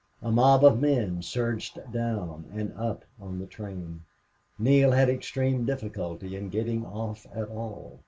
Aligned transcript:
A 0.23 0.31
mob 0.31 0.65
of 0.65 0.79
men 0.81 1.21
surged 1.21 1.79
down 1.91 2.45
and 2.51 2.73
up 2.73 3.05
on 3.19 3.37
the 3.37 3.45
train. 3.45 4.01
Neale 4.57 4.93
had 4.93 5.11
extreme 5.11 5.63
difficulty 5.63 6.35
in 6.35 6.49
getting 6.49 6.83
off 6.83 7.27
at 7.35 7.49
all. 7.49 7.99